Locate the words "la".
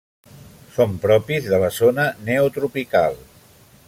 1.65-1.69